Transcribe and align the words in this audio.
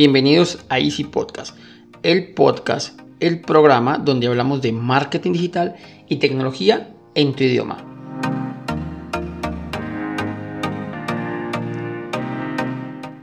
Bienvenidos 0.00 0.60
a 0.70 0.78
Easy 0.78 1.04
Podcast, 1.04 1.54
el 2.02 2.32
podcast, 2.32 2.98
el 3.20 3.42
programa 3.42 3.98
donde 3.98 4.28
hablamos 4.28 4.62
de 4.62 4.72
marketing 4.72 5.32
digital 5.32 5.76
y 6.08 6.16
tecnología 6.16 6.94
en 7.14 7.34
tu 7.34 7.44
idioma. 7.44 7.84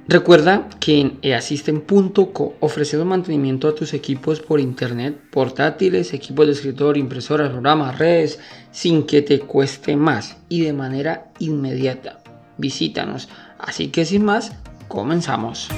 Recuerda 0.08 0.70
que 0.80 1.02
en 1.02 1.18
easystem.co 1.24 2.54
ofrecemos 2.60 3.08
mantenimiento 3.08 3.68
a 3.68 3.74
tus 3.74 3.96
equipos 3.96 4.40
por 4.40 4.60
internet, 4.60 5.20
portátiles, 5.32 6.14
equipos 6.14 6.46
de 6.46 6.52
escritorio, 6.52 7.02
impresoras, 7.02 7.50
programas, 7.50 7.98
redes, 7.98 8.40
sin 8.70 9.08
que 9.08 9.24
te 9.24 9.40
cueste 9.40 9.96
más 9.96 10.38
y 10.48 10.62
de 10.62 10.74
manera 10.74 11.32
inmediata. 11.40 12.20
Visítanos. 12.60 13.30
Así 13.58 13.88
que 13.88 14.06
sin 14.06 14.24
más, 14.24 14.52
comenzamos. 14.88 15.70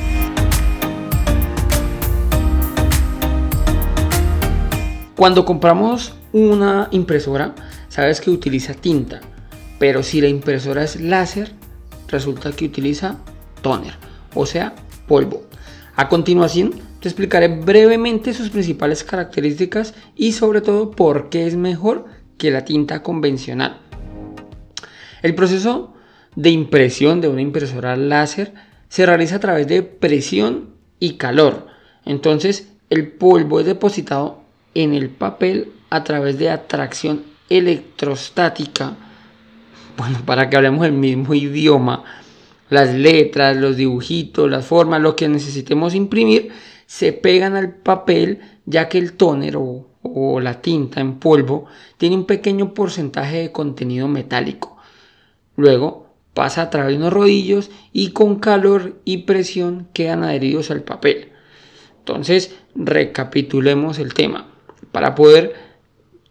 Cuando 5.19 5.43
compramos 5.43 6.13
una 6.31 6.87
impresora, 6.91 7.53
sabes 7.89 8.21
que 8.21 8.29
utiliza 8.29 8.73
tinta, 8.73 9.19
pero 9.77 10.01
si 10.01 10.21
la 10.21 10.29
impresora 10.29 10.81
es 10.81 11.01
láser, 11.01 11.51
resulta 12.07 12.53
que 12.53 12.63
utiliza 12.63 13.17
toner, 13.61 13.95
o 14.33 14.45
sea, 14.45 14.75
polvo. 15.09 15.43
A 15.97 16.07
continuación, 16.07 16.71
te 17.01 17.09
explicaré 17.09 17.49
brevemente 17.49 18.33
sus 18.33 18.49
principales 18.49 19.03
características 19.03 19.93
y 20.15 20.31
sobre 20.31 20.61
todo 20.61 20.91
por 20.91 21.27
qué 21.27 21.47
es 21.47 21.57
mejor 21.57 22.05
que 22.37 22.49
la 22.49 22.63
tinta 22.63 23.03
convencional. 23.03 23.81
El 25.21 25.35
proceso 25.35 25.95
de 26.37 26.51
impresión 26.51 27.19
de 27.19 27.27
una 27.27 27.41
impresora 27.41 27.97
láser 27.97 28.53
se 28.87 29.05
realiza 29.05 29.35
a 29.35 29.41
través 29.41 29.67
de 29.67 29.83
presión 29.83 30.75
y 30.97 31.15
calor. 31.17 31.67
Entonces, 32.05 32.71
el 32.89 33.11
polvo 33.11 33.59
es 33.59 33.65
depositado 33.65 34.47
en 34.73 34.93
el 34.93 35.09
papel 35.09 35.71
a 35.89 36.03
través 36.03 36.37
de 36.37 36.49
atracción 36.49 37.23
electrostática. 37.49 38.95
Bueno, 39.97 40.19
para 40.25 40.49
que 40.49 40.57
hablemos 40.57 40.85
el 40.85 40.93
mismo 40.93 41.33
idioma, 41.33 42.03
las 42.69 42.93
letras, 42.93 43.57
los 43.57 43.77
dibujitos, 43.77 44.49
las 44.49 44.65
formas, 44.65 45.01
lo 45.01 45.15
que 45.15 45.27
necesitemos 45.27 45.95
imprimir, 45.95 46.51
se 46.85 47.13
pegan 47.13 47.55
al 47.55 47.75
papel 47.75 48.39
ya 48.65 48.89
que 48.89 48.97
el 48.97 49.13
tóner 49.13 49.57
o, 49.57 49.87
o 50.01 50.39
la 50.39 50.61
tinta 50.61 51.01
en 51.01 51.19
polvo 51.19 51.65
tiene 51.97 52.15
un 52.15 52.25
pequeño 52.25 52.73
porcentaje 52.73 53.37
de 53.37 53.51
contenido 53.51 54.07
metálico. 54.07 54.77
Luego 55.55 56.07
pasa 56.33 56.63
a 56.63 56.69
través 56.69 56.93
de 56.93 56.97
unos 56.97 57.13
rodillos 57.13 57.69
y 57.91 58.11
con 58.11 58.39
calor 58.39 58.99
y 59.03 59.19
presión 59.19 59.87
quedan 59.93 60.23
adheridos 60.23 60.71
al 60.71 60.83
papel. 60.83 61.29
Entonces, 61.99 62.55
recapitulemos 62.75 63.99
el 63.99 64.13
tema 64.13 64.47
para 64.91 65.15
poder 65.15 65.53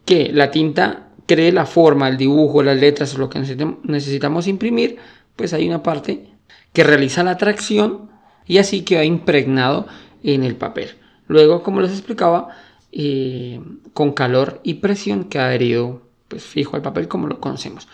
que 0.05 0.31
la 0.33 0.51
tinta 0.51 1.09
cree 1.25 1.51
la 1.51 1.65
forma, 1.65 2.09
el 2.09 2.17
dibujo, 2.17 2.63
las 2.63 2.79
letras, 2.79 3.17
lo 3.17 3.29
que 3.29 3.39
necesitamos 3.39 4.47
imprimir, 4.47 4.97
pues 5.35 5.53
hay 5.53 5.67
una 5.67 5.83
parte 5.83 6.25
que 6.73 6.83
realiza 6.83 7.23
la 7.23 7.37
tracción 7.37 8.09
y 8.45 8.57
así 8.57 8.81
queda 8.81 9.03
impregnado 9.03 9.87
en 10.23 10.43
el 10.43 10.55
papel. 10.55 10.89
Luego, 11.27 11.61
como 11.61 11.81
les 11.81 11.91
explicaba, 11.91 12.49
eh, 12.91 13.61
con 13.93 14.13
calor 14.13 14.59
y 14.63 14.75
presión 14.75 15.25
queda 15.25 15.47
adherido 15.47 16.01
pues, 16.27 16.43
fijo 16.43 16.75
al 16.75 16.81
papel 16.81 17.07
como 17.07 17.27
lo 17.27 17.39
conocemos. 17.39 17.87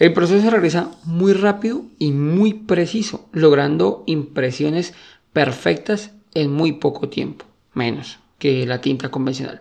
El 0.00 0.12
proceso 0.12 0.42
se 0.42 0.50
realiza 0.50 0.90
muy 1.04 1.32
rápido 1.34 1.84
y 1.98 2.10
muy 2.10 2.54
preciso, 2.54 3.28
logrando 3.32 4.02
impresiones 4.06 4.94
perfectas 5.32 6.12
en 6.34 6.50
muy 6.50 6.72
poco 6.72 7.08
tiempo, 7.08 7.44
menos 7.74 8.18
que 8.38 8.66
la 8.66 8.80
tinta 8.80 9.10
convencional. 9.10 9.60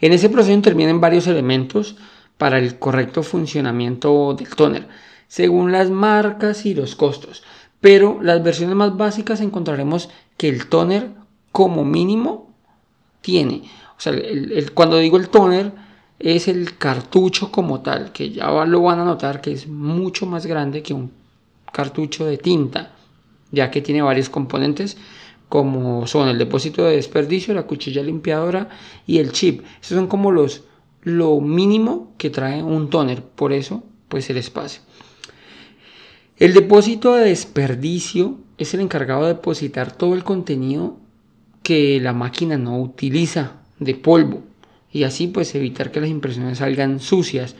En 0.00 0.12
ese 0.12 0.28
proceso 0.28 0.52
intervienen 0.52 1.00
varios 1.00 1.26
elementos 1.26 1.96
para 2.38 2.58
el 2.58 2.78
correcto 2.78 3.22
funcionamiento 3.22 4.34
del 4.34 4.48
toner, 4.54 4.88
según 5.28 5.72
las 5.72 5.90
marcas 5.90 6.64
y 6.64 6.74
los 6.74 6.96
costos. 6.96 7.42
Pero 7.80 8.18
las 8.22 8.42
versiones 8.42 8.76
más 8.76 8.96
básicas 8.96 9.40
encontraremos 9.40 10.10
que 10.36 10.48
el 10.48 10.68
toner 10.68 11.10
como 11.52 11.84
mínimo 11.84 12.50
tiene, 13.20 13.62
o 13.98 14.00
sea, 14.00 14.14
cuando 14.72 14.96
digo 14.96 15.18
el 15.18 15.28
toner 15.28 15.72
es 16.18 16.48
el 16.48 16.78
cartucho 16.78 17.50
como 17.50 17.80
tal, 17.80 18.12
que 18.12 18.30
ya 18.30 18.50
lo 18.64 18.82
van 18.82 19.00
a 19.00 19.04
notar 19.04 19.40
que 19.40 19.52
es 19.52 19.66
mucho 19.66 20.24
más 20.26 20.46
grande 20.46 20.82
que 20.82 20.94
un 20.94 21.10
cartucho 21.72 22.24
de 22.24 22.38
tinta, 22.38 22.92
ya 23.50 23.70
que 23.70 23.82
tiene 23.82 24.00
varios 24.00 24.30
componentes 24.30 24.96
como 25.50 26.06
son 26.06 26.28
el 26.28 26.38
depósito 26.38 26.84
de 26.84 26.94
desperdicio, 26.94 27.52
la 27.52 27.66
cuchilla 27.66 28.04
limpiadora 28.04 28.68
y 29.04 29.18
el 29.18 29.32
chip. 29.32 29.64
Esos 29.82 29.96
son 29.96 30.06
como 30.06 30.30
los 30.30 30.62
lo 31.02 31.40
mínimo 31.40 32.12
que 32.18 32.30
trae 32.30 32.62
un 32.62 32.88
toner, 32.88 33.22
por 33.24 33.52
eso 33.52 33.82
pues 34.08 34.30
el 34.30 34.36
espacio. 34.36 34.80
El 36.36 36.54
depósito 36.54 37.16
de 37.16 37.24
desperdicio 37.24 38.38
es 38.58 38.74
el 38.74 38.80
encargado 38.80 39.22
de 39.22 39.34
depositar 39.34 39.90
todo 39.90 40.14
el 40.14 40.22
contenido 40.22 40.98
que 41.64 42.00
la 42.00 42.12
máquina 42.12 42.56
no 42.56 42.80
utiliza 42.80 43.56
de 43.80 43.96
polvo 43.96 44.44
y 44.92 45.02
así 45.02 45.26
pues 45.26 45.52
evitar 45.56 45.90
que 45.90 46.00
las 46.00 46.10
impresiones 46.10 46.58
salgan 46.58 47.00
sucias. 47.00 47.56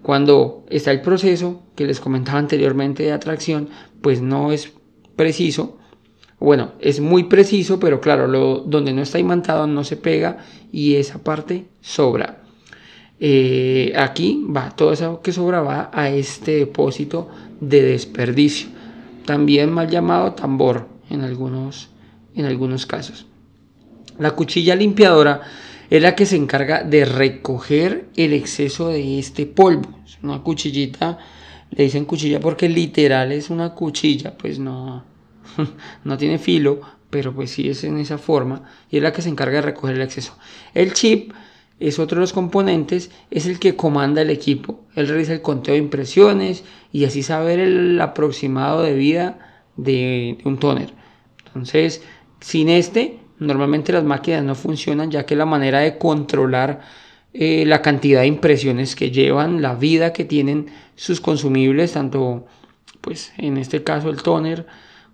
Cuando 0.00 0.64
está 0.70 0.92
el 0.92 1.02
proceso 1.02 1.60
que 1.74 1.86
les 1.86 1.98
comentaba 1.98 2.38
anteriormente 2.38 3.02
de 3.02 3.10
atracción, 3.10 3.68
pues 4.00 4.22
no 4.22 4.52
es 4.52 4.72
preciso 5.16 5.78
bueno, 6.42 6.72
es 6.80 7.00
muy 7.00 7.24
preciso, 7.24 7.78
pero 7.78 8.00
claro, 8.00 8.26
lo, 8.26 8.58
donde 8.60 8.92
no 8.92 9.02
está 9.02 9.18
imantado 9.18 9.66
no 9.66 9.84
se 9.84 9.96
pega 9.96 10.38
y 10.72 10.96
esa 10.96 11.22
parte 11.22 11.66
sobra. 11.80 12.42
Eh, 13.20 13.92
aquí 13.96 14.44
va, 14.44 14.70
todo 14.70 14.92
eso 14.92 15.20
que 15.22 15.32
sobra 15.32 15.60
va 15.60 15.90
a 15.92 16.10
este 16.10 16.56
depósito 16.56 17.28
de 17.60 17.82
desperdicio, 17.82 18.68
también 19.24 19.70
mal 19.70 19.88
llamado 19.88 20.32
tambor 20.32 20.88
en 21.10 21.20
algunos, 21.20 21.90
en 22.34 22.46
algunos 22.46 22.86
casos. 22.86 23.26
La 24.18 24.32
cuchilla 24.32 24.74
limpiadora 24.74 25.42
es 25.88 26.02
la 26.02 26.16
que 26.16 26.26
se 26.26 26.34
encarga 26.34 26.82
de 26.82 27.04
recoger 27.04 28.06
el 28.16 28.32
exceso 28.32 28.88
de 28.88 29.20
este 29.20 29.46
polvo. 29.46 30.00
Es 30.04 30.18
una 30.22 30.42
cuchillita, 30.42 31.18
le 31.70 31.84
dicen 31.84 32.04
cuchilla 32.04 32.40
porque 32.40 32.68
literal 32.68 33.30
es 33.30 33.48
una 33.50 33.74
cuchilla, 33.74 34.36
pues 34.36 34.58
no, 34.58 35.11
no 36.04 36.16
tiene 36.16 36.38
filo, 36.38 36.80
pero 37.10 37.32
pues 37.34 37.50
sí 37.50 37.68
es 37.68 37.84
en 37.84 37.98
esa 37.98 38.18
forma 38.18 38.62
y 38.90 38.96
es 38.96 39.02
la 39.02 39.12
que 39.12 39.22
se 39.22 39.28
encarga 39.28 39.56
de 39.56 39.62
recoger 39.62 39.96
el 39.96 40.02
exceso. 40.02 40.36
El 40.74 40.92
chip 40.94 41.32
es 41.78 41.98
otro 41.98 42.16
de 42.16 42.20
los 42.20 42.32
componentes, 42.32 43.10
es 43.30 43.46
el 43.46 43.58
que 43.58 43.76
comanda 43.76 44.22
el 44.22 44.30
equipo. 44.30 44.80
Él 44.94 45.08
realiza 45.08 45.32
el 45.32 45.42
conteo 45.42 45.74
de 45.74 45.80
impresiones 45.80 46.64
y 46.92 47.04
así 47.04 47.22
saber 47.22 47.58
el 47.58 48.00
aproximado 48.00 48.82
de 48.82 48.94
vida 48.94 49.38
de, 49.76 50.38
un 50.44 50.58
toner. 50.58 50.90
Entonces, 51.46 52.02
sin 52.40 52.68
este, 52.68 53.18
normalmente 53.38 53.92
las 53.92 54.04
máquinas 54.04 54.44
no 54.44 54.54
funcionan 54.54 55.10
ya 55.10 55.26
que 55.26 55.36
la 55.36 55.44
manera 55.44 55.80
de 55.80 55.98
controlar 55.98 56.80
eh, 57.34 57.64
la 57.66 57.82
cantidad 57.82 58.20
de 58.20 58.26
impresiones 58.26 58.94
que 58.94 59.10
llevan, 59.10 59.60
la 59.60 59.74
vida 59.74 60.12
que 60.12 60.24
tienen 60.24 60.66
sus 60.94 61.20
consumibles, 61.20 61.92
tanto 61.92 62.46
pues 63.00 63.32
en 63.38 63.56
este 63.56 63.82
caso 63.82 64.08
el 64.10 64.22
toner, 64.22 64.66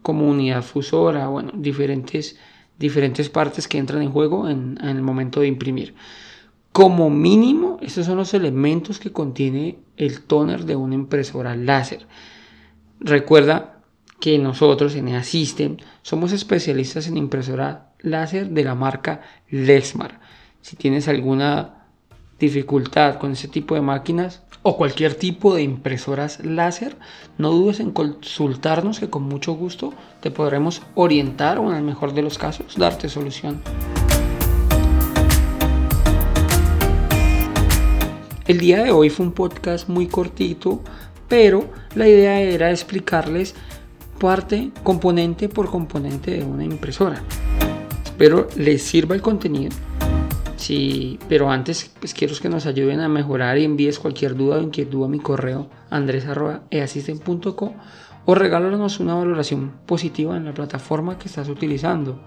como 0.08 0.26
unidad 0.26 0.62
fusora, 0.62 1.28
bueno, 1.28 1.52
diferentes, 1.54 2.38
diferentes 2.78 3.28
partes 3.28 3.68
que 3.68 3.76
entran 3.76 4.00
en 4.00 4.10
juego 4.10 4.48
en, 4.48 4.78
el 4.82 5.02
momento 5.02 5.40
de 5.40 5.48
imprimir. 5.48 5.94
Como 6.72 7.10
mínimo, 7.10 7.76
estos 7.82 8.06
son 8.06 8.16
los 8.16 8.32
elementos 8.32 9.00
que 9.00 9.12
contiene 9.12 9.80
el 9.98 10.22
toner 10.22 10.64
de 10.64 10.76
una 10.76 10.94
impresora 10.94 11.54
láser. 11.56 12.06
Recuerda 13.00 13.82
que 14.18 14.38
nosotros 14.38 14.94
en 14.94 15.08
EA 15.08 15.22
System 15.24 15.76
somos 16.00 16.32
especialistas 16.32 17.06
en 17.06 17.18
impresora 17.18 17.92
láser 18.00 18.48
de 18.48 18.64
la 18.64 18.74
marca 18.74 19.20
Lexmar. 19.50 20.20
Si 20.62 20.76
tienes 20.76 21.06
alguna 21.06 21.77
dificultad 22.38 23.18
con 23.18 23.32
ese 23.32 23.48
tipo 23.48 23.74
de 23.74 23.80
máquinas, 23.80 24.42
o 24.62 24.76
cualquier 24.76 25.14
tipo 25.14 25.54
de 25.54 25.62
impresoras 25.62 26.44
láser, 26.44 26.96
no 27.38 27.50
dudes 27.50 27.80
en 27.80 27.90
consultarnos 27.90 29.00
que 29.00 29.08
con 29.08 29.22
mucho 29.22 29.52
gusto 29.54 29.94
te 30.20 30.30
podremos 30.30 30.82
orientar 30.94 31.58
o 31.58 31.70
en 31.70 31.76
el 31.76 31.84
mejor 31.84 32.12
de 32.12 32.22
los 32.22 32.38
casos 32.38 32.76
darte 32.76 33.08
solución. 33.08 33.62
El 38.46 38.58
día 38.58 38.82
de 38.82 38.90
hoy 38.90 39.10
fue 39.10 39.26
un 39.26 39.32
podcast 39.32 39.88
muy 39.88 40.06
cortito, 40.06 40.80
pero 41.28 41.68
la 41.94 42.08
idea 42.08 42.40
era 42.40 42.70
explicarles 42.70 43.54
parte, 44.18 44.70
componente 44.82 45.48
por 45.48 45.70
componente 45.70 46.32
de 46.32 46.44
una 46.44 46.64
impresora. 46.64 47.22
Espero 48.04 48.48
les 48.56 48.82
sirva 48.82 49.14
el 49.14 49.22
contenido 49.22 49.76
Pero 51.28 51.50
antes 51.50 51.90
pues 51.98 52.14
quiero 52.14 52.34
que 52.40 52.48
nos 52.48 52.66
ayuden 52.66 53.00
a 53.00 53.08
mejorar 53.08 53.58
y 53.58 53.64
envíes 53.64 53.98
cualquier 53.98 54.36
duda 54.36 54.56
o 54.56 54.62
inquietud 54.62 55.04
a 55.04 55.08
mi 55.08 55.18
correo 55.18 55.68
andres.easisten.co 55.90 57.74
o 58.24 58.34
regálanos 58.34 59.00
una 59.00 59.14
valoración 59.14 59.72
positiva 59.86 60.36
en 60.36 60.44
la 60.44 60.52
plataforma 60.52 61.18
que 61.18 61.28
estás 61.28 61.48
utilizando. 61.48 62.20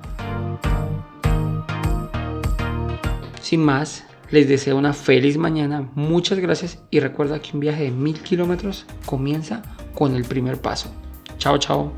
Sin 3.42 3.64
más, 3.64 4.06
les 4.32 4.48
deseo 4.48 4.78
una 4.78 4.94
feliz 4.94 5.38
mañana, 5.38 5.92
muchas 5.94 6.40
gracias 6.40 6.82
y 6.90 7.00
recuerda 7.02 7.40
que 7.40 7.52
un 7.54 7.60
viaje 7.60 7.84
de 7.84 7.92
mil 7.92 8.20
kilómetros 8.22 8.86
comienza 9.06 9.62
con 9.94 10.16
el 10.16 10.24
primer 10.24 10.60
paso. 10.60 10.92
Chao, 11.38 11.58
chao. 11.58 11.92